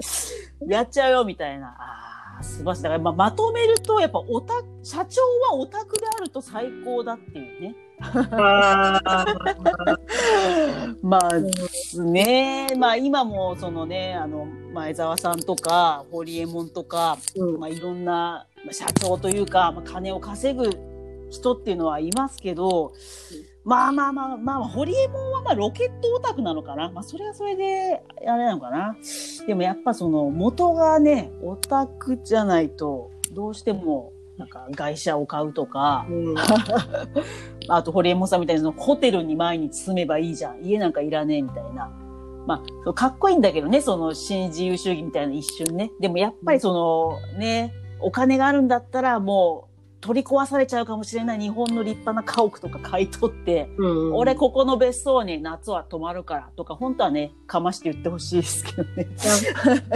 [0.67, 1.77] やっちゃうよみたいな。
[1.79, 2.83] あ素晴らしい。
[2.85, 7.88] だから、まあ、まとめると、やっぱオタ、社長はオタクであると最高だっていうね。
[11.03, 11.31] まあ
[12.01, 20.71] ねまあ今もそのねあの前澤さんとか堀江門とか、うん、まあ、いろんな社長というか、まあ、金を稼ぐ
[21.31, 22.93] 人っていうのはいますけど、
[23.65, 26.91] まあまあまあまあ、ホリエモンはまあロケットオタクなのかな？
[26.91, 28.97] まあそれはそれで、あれなのかな？
[29.47, 36.35] でもやっぱその元がね、オタクじゃないと、どうしても、なんか外車を買うとか、うん
[37.69, 40.65] あと、ホリエモンさんみたいにそのホテルに毎日住めばいいじゃん。
[40.65, 41.91] 家なんかいらねえみたいな。
[42.47, 45.91] まあ、かっこいいんだけどね、その新自由主義みたいな一瞬ね。
[46.01, 49.68] でもやっぱりその、ね、お金があるんだったらもう
[50.01, 58.91] 取り壊されちゃうかもしれない日本の立派な家屋とか買い取って、うん俺ここの別荘に夏は泊まるからとか、本当はね、かまして言ってほしいですけどね。
[58.97, 59.09] いや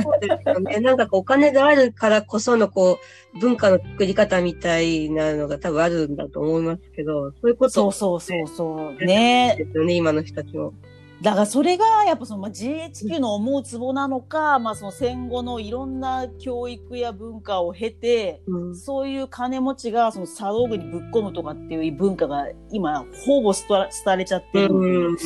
[0.03, 0.81] そうですよね。
[0.81, 2.99] なんかこうお金があるからこそのこ
[3.35, 9.05] う文化の作り方みたいなのが多分あるんだと思いますけど、そういうことそうそうそうそう。
[9.05, 10.75] ねですよね、今の人たちも。
[11.23, 18.77] だからそれがやっぱその、まあ、GHQ の思うツボなのか、まあその戦後のいろんな教育や文化を経て、うん。
[18.77, 24.75] そういう金持ちがその茶道具にぶっ込むとかっていう文化が今ほぼ廃れちゃってる。
[24.75, 25.17] うん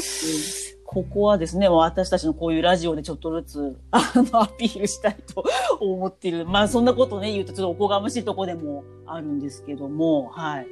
[0.87, 5.45] ここはですね、私たちのこういうラジオでちょっとずつ、あの、アピールしたいと
[5.81, 6.47] 思っている。
[6.47, 10.67] まあ、そんなことね、言うとちょっとおこがましいとこでもあるんですけども、はい。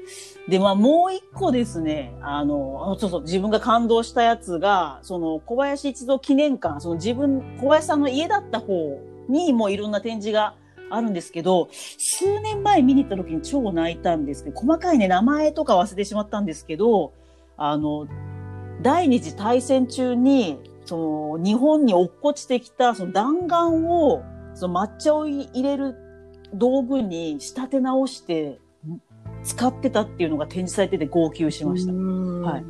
[0.48, 10.54] で、まあ、もう一個ですね、あの、あのそうそう、自分が感動したやつが、その、小林一三記念館、その自分、小林さんの家だった方にもいろんな展示が
[10.90, 17.12] あるんですけど、数年前見に行った時に超泣いたんですけど、細かいね、名前とか忘れてしまったんですけど、
[17.56, 18.06] あの、
[18.82, 24.22] 第二次大戦中に、その、日本に落っこちてきた、その弾丸を、
[24.54, 25.96] その抹茶を入れる
[26.52, 28.60] 道具に仕立て直して、
[29.42, 31.92] 使ってたっていうのが展示されてて号泣しました。
[31.92, 32.64] はい。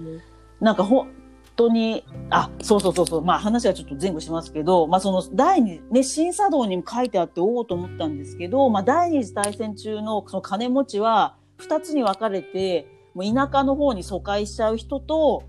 [0.61, 1.09] なんか本
[1.57, 15.45] 当に、あ、そうそうそうそう、まあ話はちょっと前後しますけど、まあその第二、ね、新茶道にも書いてあっておおと思ったんですけど、まあ第二次大戦中のその金持ちは二つに分かれて、もう田舎の方に疎開しちゃう人と、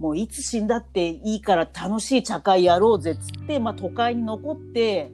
[0.00, 5.12] もういつ死んだっていいから楽しい茶会やろうぜっつって、まあ都会に残って、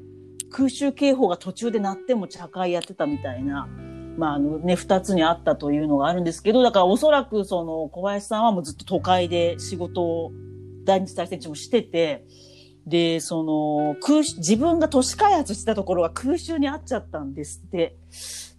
[0.49, 3.69] 空襲警報が途中で鳴っても茶会やってたみたいな、
[4.17, 10.31] まああのね、二つにあったというのがあるんですけど、だからおそらくその小林さんはもうずっと都会で仕事を
[10.85, 12.25] 第二次大戦中もしてて、
[12.87, 17.97] で、その空、自分が都市開発したところが空襲にあっちゃったんですって。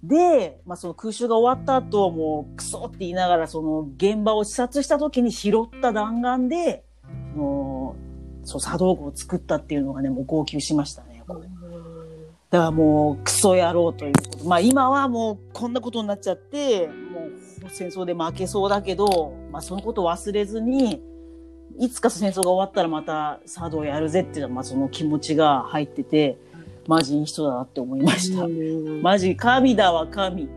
[0.03, 6.83] で、まあその空襲が終わった後、もうクソって言いながらその現場を視察した時に拾った弾丸で、
[7.35, 7.95] も
[8.43, 11.23] う、そう、茶道具を作ったっていうのがね、もう号泣しましたね。
[11.25, 11.41] これ
[12.49, 14.45] だからもうクソ野郎ということ。
[14.45, 17.27] まあ今はもうこんなことになっちゃって、も
[17.65, 21.01] う戦争で負けそうだけど、まあそのことを忘れずに、
[21.79, 26.37] いつか戦争が終わったらまた茶道やるぜっていうのは、まあその気持ちが入ってて、
[26.87, 28.43] マジいい人だなって思いました。
[28.45, 30.43] うんマジ神だわ、神。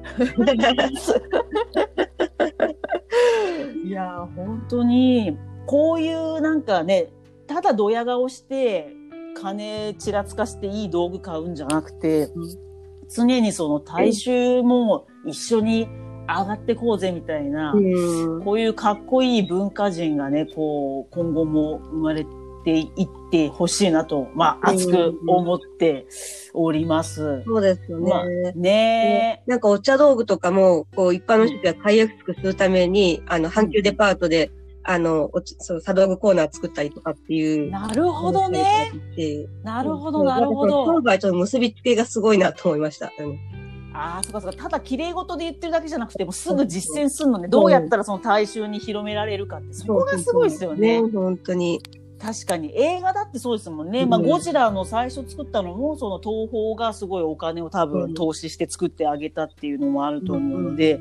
[3.85, 7.09] いやー、本当に、こういうなんかね、
[7.46, 8.94] ただドヤ顔して、
[9.35, 12.70] 金ちらつかしていい道具買うんじゃなくて、うん
[13.12, 15.88] 常にその大衆も一緒に
[16.38, 22.24] 上がってこうぜみたいな、うんこういうかっこいい文化人がね、こう、今後も生まれ
[22.64, 22.86] ていっ
[23.30, 26.06] てほしいなと、まあ、熱く思って
[26.54, 27.42] おります。
[27.44, 28.10] そうですよね。
[28.10, 34.50] まあねなんかお茶道具とかも、こう一般の人が買いやすくするために、あの、阪急デパートで、
[34.82, 37.66] あの、そう、茶道具コーナー作ったりとかっていえ。
[37.66, 37.70] う。
[37.70, 38.90] なるほどね。
[39.16, 41.00] でなるほど、なるほ商ど。
[41.02, 43.12] 売との結びつけがすごいなと思いました。
[43.18, 43.69] うん
[44.00, 44.62] ああ、そうかそうか。
[44.62, 47.48] ただ綺麗事で言ってるだけじゃなくて、もうすぐ実践するのね。
[47.48, 51.02] どうやったらその大衆に広められるかって、そこがすごいですよね。
[51.12, 51.82] 本当に。
[52.18, 52.78] 確かに。
[52.78, 54.04] 映画だってそうですもんね。
[54.04, 61.00] まあ、うんゴジラの最初作ったのも、その東宝がすごいお金を多うん分投資して作ってあげたっていうのもあると思うので、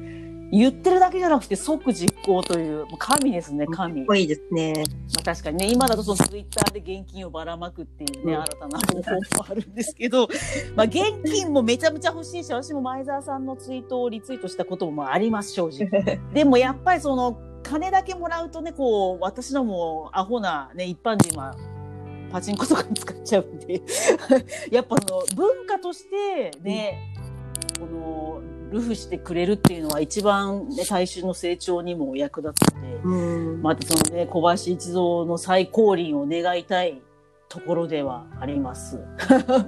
[0.51, 4.01] 言ってるだけじゃなくて即実行という、もう神ですね、神。
[4.01, 4.73] かっこいいですね。
[5.15, 10.27] まあ、確かにね、今だとそのツイッターで現金をばらまくっていうね、うん新たな方法もあるんですけど、
[10.75, 16.19] まあ現金もめちゃめちゃ欲しいし、私も前澤さんのツイートをリツイートしたこともあります、正直。
[16.33, 21.55] でもやっぱりその、金だけもらうとね、こう、私のもアホなね、一般人は、
[22.31, 23.81] パチンコとかに使っちゃうんで、
[24.71, 27.13] やっぱその文化としてね、
[27.79, 33.61] この、ルフしてくれるっていうのは一番ね、大衆の成長にも役立つので、うん。
[33.61, 34.93] またそのね、小林一三
[35.27, 37.01] の再降臨を願いたい
[37.47, 38.99] ところではあります。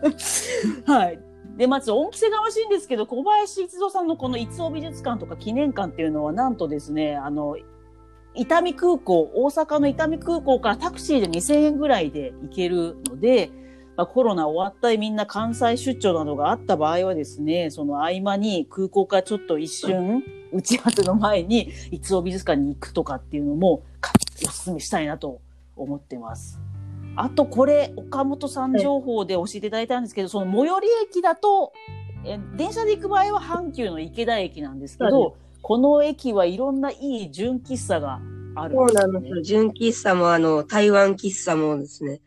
[0.86, 1.20] はい。
[1.58, 7.58] で、まず恩着せがましいんですけど、小林一三さんのこの一尾美術館とか記念館っていうのは、なんとですね、あの、
[8.34, 13.52] 伊丹空港、大阪の伊丹空港からタクシーで2000円ぐらいで行けるので、
[13.98, 24.14] まあ、コロナ終わったりみんな関西出張などがあった場合はですね、その合間に空港からちょっと一瞬打ち合わせの前に、一応美術館に行くとかっていうのも、か
[24.46, 25.42] お勧めしたいなと
[25.76, 26.60] 思ってます。
[27.16, 31.74] あと、これ、岡本さん情報で教えていただいたんですけど、その最寄り駅だと、
[32.26, 38.20] え電車で行く場合は阪急の池田駅なんですけど、この駅はいろんないい純喫茶が
[38.56, 39.42] あるそうなんですよ。
[39.42, 42.22] 純喫茶も、あの、台湾喫茶もですね、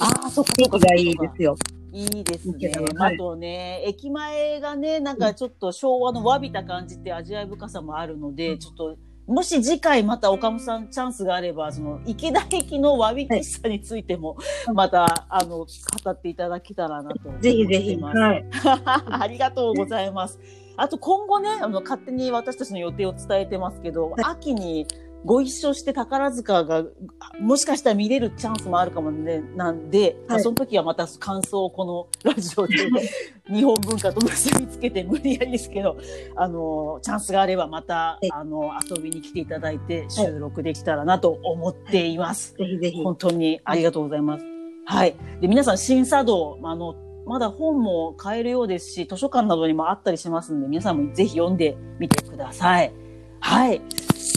[0.00, 1.56] ああ、そっかそっか雰囲気がいいですよ。
[1.92, 14.36] いいですねあとね、駅前がね、なんかちょっと昭和のわびた感じって味わい深さもあるので、ちょっと、もし次回また岡本さんチャンスがあれば、その池田駅のわび喫茶についても、
[14.74, 15.66] また、あの、語
[16.10, 17.42] っていただけたらなと思ってます。
[17.42, 17.96] ぜひぜひ。
[17.96, 18.44] はい。
[19.22, 20.38] ありがとうございます。
[20.76, 24.86] あと今後ね、あの、勝手に私たちの予定を伝えてますけど、はい秋に
[25.26, 26.84] ご一緒して宝塚が、
[27.18, 32.76] あもしかしたら見れるチャンスもあるかもね、なんで、はいその時はまた感想をこの ラジオで
[33.52, 35.96] 日本文化と結びつけて無理やりですけど、
[36.36, 42.54] あの、チャンスがあればまた、いあの、遊びに来ていただいて収録できたらなと思っています。
[42.54, 43.02] ぜひぜひ。
[43.02, 44.44] 本当にありがとうございます。
[44.84, 45.16] はい。
[45.40, 46.94] で、皆さん、新茶道、あの、
[47.26, 53.05] まだ本も買えるようですし、図書館などにもあったりしますので、皆さんもぜひ読んでみてください。
[53.40, 53.80] はい。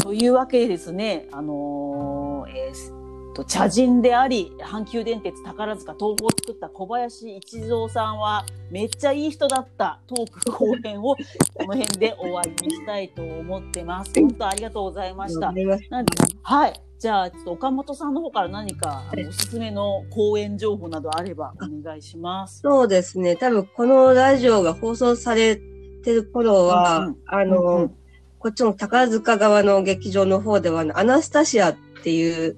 [0.03, 2.99] というわけでですね、あのーえー
[3.33, 11.15] と、茶人であり、阪急電鉄宝塚東宝を作った小林一三さんは、めっちゃいい人だったトーク講演を
[11.55, 14.11] この辺で終わりにしたいと思ってます。
[14.19, 15.53] 本当ありがとうございました
[16.43, 16.81] はい。
[16.99, 22.59] じゃあ、ちょっと岡本さんの方から何か、おすすめの講演情報などあればお願いします。
[22.59, 23.37] そうですね。
[23.37, 27.98] 多分このラジオが放送されてる頃は、うんうんあの、うんうん
[28.39, 32.57] こっちの宝塚側の劇場の方では、アナスタシアっていう、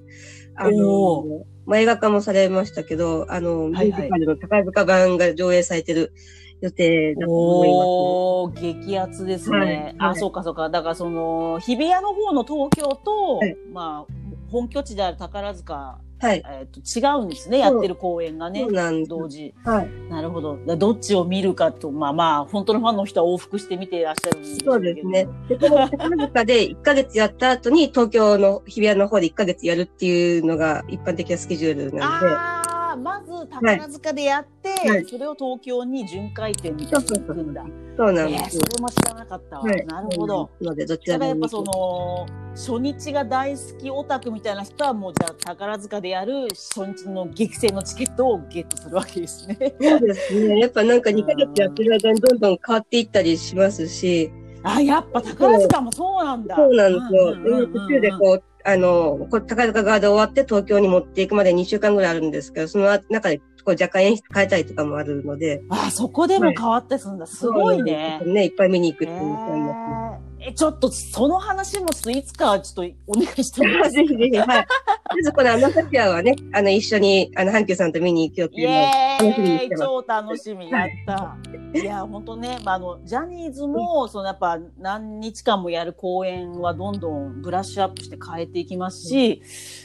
[0.56, 6.12] あおの、まあ、映画化もされましたけど、あの、ミュはいージカルの宝塚版が上映されてる
[6.60, 9.58] 予定だと思いおー、激アツですね。
[9.58, 10.70] はいあ、はいそうかそうか。
[10.70, 14.12] だからその、日比谷の方の東京と、はいまあ、
[14.50, 16.11] 本拠地である宝塚、ます。
[16.22, 16.42] はい。
[16.46, 17.58] えっ、と、違うんですね。
[17.58, 18.64] やってる公演がね。
[19.08, 19.52] 同時。
[19.64, 19.90] はい。
[20.08, 20.56] なるほど。
[20.76, 25.28] どっちを見るかと、まあまあ、本当のファンの人は往復して見ていらっしゃるんでしょそうけどですね。
[25.48, 37.64] で、この宝塚で1ヶ月やった後に東京の日比谷の方で1ヶ月やるっていうのが一般的なスケジュールなので、まず宝塚でやって、はいそれを東京に巡回展みたいに行くんだ。
[37.96, 38.62] そうえー、なんですよ。
[38.70, 39.62] それも知らなかったわ。
[39.62, 39.86] はい。
[39.86, 40.50] なるほど。。
[40.60, 49.74] なので、どちだらやっぱその、初日が大好きオタクみたいな人はもうじゃあ宝塚でやる初日の激戦のチケットをゲットするわけですね。
[49.80, 50.58] そうですね。
[50.58, 54.30] やっぱなんか2ヶ月やってる間にどんどん変わっていったりしますし、
[54.62, 56.56] あ、やっぱ宝塚もそうなんだ。
[56.56, 57.66] そうなんですよ。
[57.66, 67.26] 途中でこう、あの、こう宝塚側で終わって東京に持っていくまで2週間ぐらいあるんですけど、その中でこう若干演出変えたりとかもあるので、あ、そこでも変わってすんだ。
[67.26, 68.20] すごいね。
[68.24, 73.90] ね、いっぱい見に行くっえていうのがありますーえ、ちょっと、その話もいつかちょっとお願いしてもいいですか？
[73.90, 74.46] ぜひぜひ、はい。
[74.46, 78.78] まずこのアナサピアはね、あの、一緒に、あの、阪急さんと見に行くよってイいうのを。
[78.82, 79.82] エ楽しみにしーイてます。
[79.84, 80.70] 超楽しみ。
[80.70, 81.36] やった。
[81.80, 89.42] いや、本当ね、まあ、あの、ジャニーズも、そのやっぱ何日間もやる公演はどんどんブラッシュアップして変えていきますし、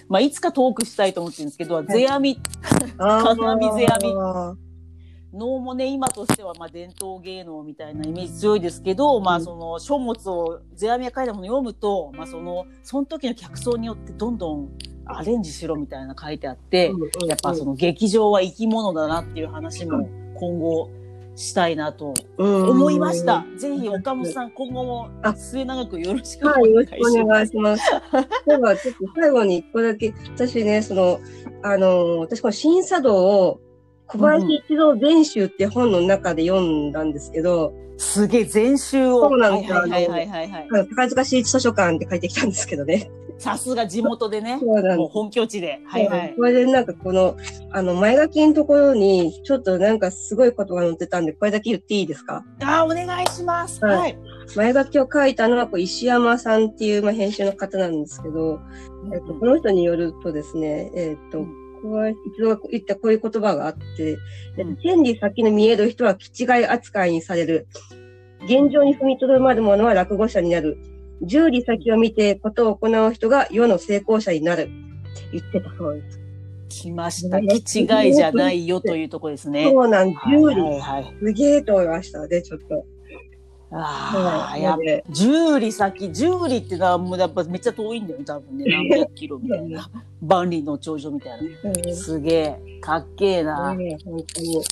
[0.09, 2.39] まあ、いつかトークしたいと思ってるんですけど、世阿弥
[2.97, 3.23] あー。
[3.35, 4.66] 金網世阿弥
[5.37, 14.69] 能もね、今としてはまあ伝統芸能みたいなイメージ強いですけど、まあその書物を世阿弥が書いたものを読むと、まあその、その時の客層によってどんどん
[15.05, 16.91] アレンジしろみたいな書いてあって、
[17.27, 20.89] やっぱその劇場は生き物だなっていう話も今後
[21.37, 23.45] したいなとの思いました。
[23.57, 25.33] ぜひ岡本さん今後もあ。
[25.35, 27.23] 末永くよろしくお願いしろしくおます。
[27.25, 27.83] 願いします。
[28.47, 31.19] では、ちょっと最後に一個だけ、私ね、その、
[31.61, 33.59] あの、私この新茶道を、
[34.07, 39.29] 小林一郎全集って本の中で読んだんですけど、すげえ全集を。
[39.29, 40.67] そうなんですよはいはいはいはいはい。
[40.71, 43.11] あの宝塚市立図書館って書いてきたんですけどね。
[43.39, 44.57] さすが地元でね。
[44.59, 45.79] そうなん本拠地で。
[45.85, 46.33] はいはい。
[46.35, 47.37] これでなんかこの、
[47.71, 52.43] あの、前書きのところに、ちょっとなんかすごい言葉が載ってたんで、これだけ言っていいですか？
[52.63, 53.83] あ、お願いします。
[53.83, 54.17] はいはい。
[54.55, 58.59] 前書きを書いたのは、こう石山さんっていう、まあ、編集の方なんですけど、
[59.13, 64.17] えっと、この人によるとですね、えっと、うんこう一度言ったこういう言葉があって、
[64.57, 67.67] えっとうん千里先の見える人は気違い扱いにされる。
[68.43, 70.77] 現状に踏みとどまる者は落語者になる。
[71.21, 74.63] 十里先を見てことを行う人が世の成功者になる。
[74.63, 74.71] って
[75.33, 76.19] 言ってたそうです。
[76.69, 77.39] 来ました。
[77.41, 79.65] 気違いじゃないよというところですね。
[79.65, 80.63] そうなん、はい十里。
[80.63, 81.15] はいはい。
[81.19, 82.85] すげえと思いましたね、ちょっと。
[83.71, 88.65] ああ、やっぱ、十里先、十里ってのはもうやっぱめっちゃ遠いんだよね、多分ね。
[88.71, 89.89] 何百キロみたいな。
[90.21, 91.39] 万里の長女みたい
[91.83, 91.93] な。
[91.93, 93.75] すげえ、かっけえな。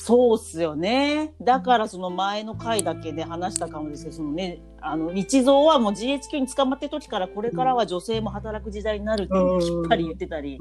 [0.02, 1.34] そうっすよね。
[1.40, 10.58] だからその前の回だけで話したかもですけど、そのね、あの、日蔵はもう GHQ に捕まってる時からこれからは女性も働く時代になるってきっぱり言ってたり、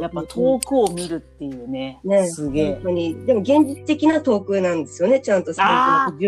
[0.00, 2.74] やっぱ遠くを見るっていうね、ねすげえ。
[2.74, 3.26] 本当に。
[3.26, 5.58] でも現実的な遠くなんですよね、ちゃんと十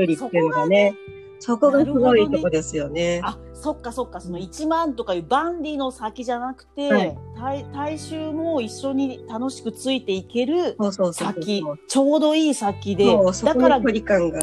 [0.06, 0.94] 里っていうのがね。
[1.38, 3.20] そこがすごいとこですよね。
[3.24, 10.76] あ、そっかそっか、その1万とかいう万里の先じゃなくて、はい、大大衆も一緒に楽しくついていける
[11.12, 13.06] 先、ちょうどいい先で、
[13.42, 14.38] だから距離感が。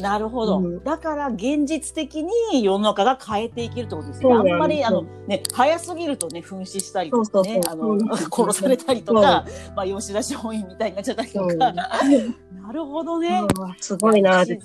[0.00, 4.32] なるほど、うん、だから現実的に世の中が変えていけるってことですね。
[4.32, 7.98] あんまりあのね早すぎるとね噴死したりとかね、あの
[8.34, 9.44] 殺されたりとか、
[9.76, 11.74] まあ吉田松陰みたいになっちゃったりとか。
[12.62, 13.42] なるほどね。
[13.80, 14.46] すごいな。
[14.46, 14.56] す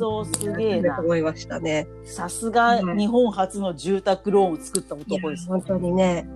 [0.56, 1.00] げえな。
[1.00, 1.88] 思いましたね。
[2.06, 6.28] さすが日本初の住宅ローンを作った男です、ね、本当にね。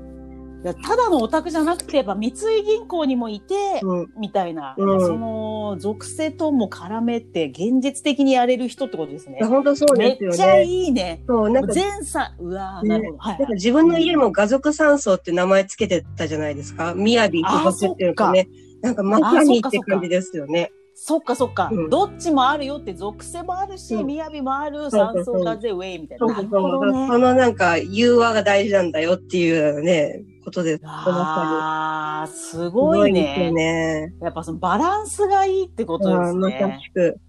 [0.64, 2.32] ただのオタクじゃなくて、三井
[2.64, 9.40] 銀行にもいて、うん、みたいな、うん、その属性とも絡めて、現実的にやれる人ってことですね。
[9.42, 10.30] 本当そうですよね。
[10.30, 11.24] めっちゃいいね。
[11.28, 11.74] そう、なんか。
[11.74, 13.18] 前さ、うわなるほど。
[13.18, 16.94] はい、なんか自分の家も画族山荘って名前つけてたじゃないですか。
[16.96, 18.48] みやびとっていうかね。
[18.82, 20.72] なんかまさにって感じですよね。
[21.04, 26.28] そっかそっか、うん、どっちもあるよって属性もあるし、みやびもある、山荘だぜ、ウェイみたいな。
[26.28, 30.84] そうそうそう、ね、そのなんか、融和が大事なんだよっていうね、ことです。
[30.86, 33.50] ああ、すごいね。
[33.50, 34.14] いね。
[34.22, 36.80] やっぱそのバランスがいいってことですね。
[36.84, 37.20] しく。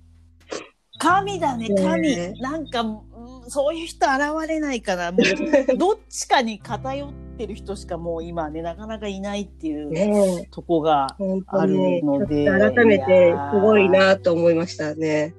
[0.98, 2.14] 神だね、神。
[2.14, 2.84] ね、なんか、
[3.48, 5.22] そういう人現れないから、もう、
[5.78, 11.16] どっちかに偏ってる人しかもう今ね、なかなかいないっていうとこが
[11.46, 12.50] あるので。
[12.50, 15.34] ね、改めてすごいなと思いましたね。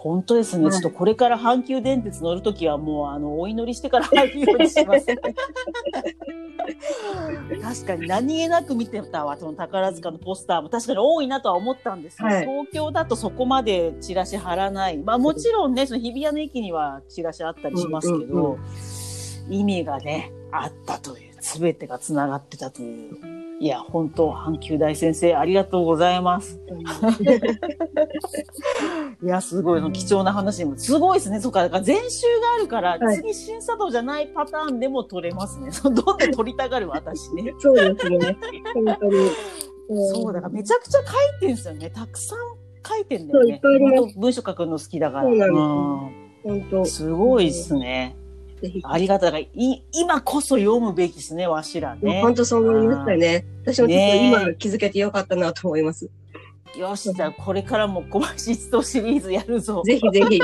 [0.00, 5.06] 本当ですね、はい、ちょっとこれから阪急電鉄乗るときはもうあのお祈りしてから入るようにします。
[7.62, 10.70] 確かに何気なく見てたわその宝塚のポスターも。
[10.70, 14.96] 確かに多いなとは思ったんですけど、はい、東京だとそこまでチラシ貼らない。
[14.96, 18.58] まあもちろんねその日比谷の駅にはチラシあったりしますけど、うんうんうん、
[19.50, 23.40] 意味がねあったという全てがつながってたという。
[23.60, 26.58] いや、本当、阪急大先生、ありがとうございます。
[29.22, 31.40] いや、すごい、貴重な話も、すごいですね。
[31.40, 35.68] そっか、だから前週があるから、はい、次審査度じゃないパターンでも取れますね。
[35.84, 37.52] どんどん取りたがる私ね。
[37.58, 38.38] そうですね。
[38.72, 39.28] 本当に。
[40.14, 41.04] そう、だからめちゃくちゃ書
[41.36, 41.90] いてんすよね。
[41.90, 42.38] たくさん
[42.86, 43.60] 書いてんだよね。
[44.16, 45.26] 文章書くの好きだから。
[46.86, 48.16] すごいですね。
[48.60, 48.80] ぜひ。
[48.84, 49.50] ありがたい。
[49.54, 52.20] い今こそ読むべきですね、わしらね。
[52.22, 53.44] 本当そう思いましたね。
[53.62, 56.10] 私もちょっと今気づけてよかったなと思います。
[56.78, 59.82] よし、じゃあこれからも小林一三シリーズやるぞ。
[59.84, 60.40] ぜひぜひ。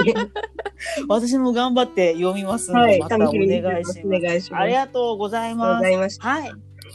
[1.09, 3.85] 私も頑張って読みますので、はい、またお願い
[4.41, 4.62] します。
[4.62, 6.21] ありがとうございます。
[6.21, 6.51] はい。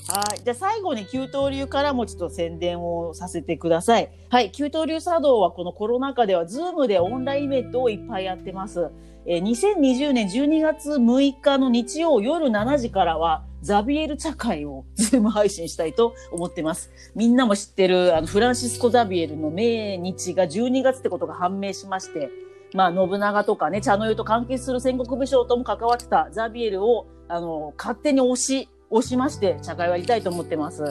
[0.08, 0.44] はい。
[0.44, 4.12] じゃあ最後に給湯流からもちょっと宣伝をさせてください。
[4.30, 4.52] はい。
[4.52, 8.90] 給湯流茶道はこのコロナ禍ではズームでオンラインイベントをいっぱいやってます。
[9.26, 16.92] えー、2020年12月6日の日曜夜7時からは、ザビエル茶会をズーム配信したいと思ってます。
[17.16, 22.30] みんなも知ってる、あの、フランシスコ・ザビエルの命日が12月ってことが判明しまして、
[22.74, 30.84] まあ、信長とかね、茶の湯と関係する戦国武将とも関わってたザビエルを、あの、勝手に押し、押しまして、茶会をやりたいと思ってます。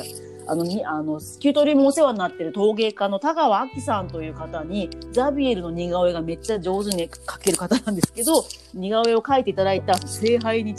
[0.51, 8.45] あの、に、あの、スキュートリもお世話になってる陶芸家の田川明さんという方に、ザビエルの似顔絵がめっちゃ上手に描ける方なんですけど、
[8.75, 10.75] 似顔絵を描いていただいた聖杯に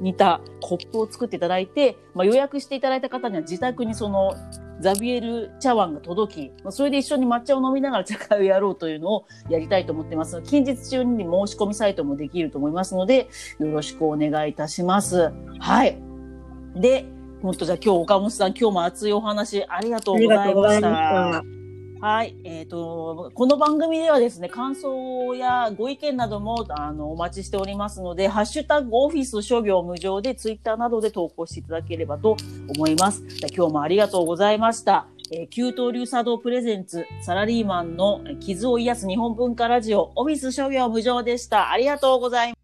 [0.00, 4.34] 似たコップを作っていただいて、まあ、予約していただいた方には自宅にその、
[4.80, 10.42] ザビエル茶碗が届き、それで一緒に抹茶を飲みながら茶会をやろうというのをやりたいと思ってます。
[10.42, 13.28] 近日中に申し込みサイトもできると思いますので、
[13.60, 15.30] よろしくお願いいたします。
[15.60, 15.96] はい。
[16.74, 17.06] で、
[17.42, 21.42] 本当じゃあ今日岡本さん、今日も熱いお話ありがとうございました。
[22.00, 22.36] はい。
[22.44, 32.36] えっ、ー、と、この番組ではですね、感想やご意見なども、あの、お待ちしておりますので、ハッシュタグオフィス諸行無常で、ツイッターなどで投稿していただければと
[32.76, 33.24] 思います。
[33.26, 35.06] じゃ今日もありがとうございました。
[35.32, 41.72] えー、給湯流茶道プレゼンツ、サラリーマンの傷を癒す日本文化ラジオ、オフィス諸行無常でした。
[41.72, 42.62] ありがとうございます。